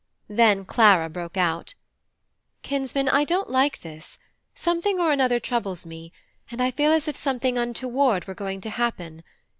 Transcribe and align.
Then 0.29 0.65
Clara 0.65 1.09
broke 1.09 1.37
out: 1.37 1.75
"Kinsman, 2.63 3.07
I 3.07 3.23
don't 3.23 3.51
like 3.51 3.81
this: 3.81 4.17
something 4.55 4.99
or 4.99 5.11
another 5.11 5.39
troubles 5.39 5.85
me, 5.85 6.11
and 6.49 6.59
I 6.59 6.71
feel 6.71 6.91
as 6.91 7.07
if 7.07 7.15
something 7.15 7.55
untoward 7.55 8.25
were 8.25 8.33
going 8.33 8.61
to 8.61 8.71
happen. 8.71 9.23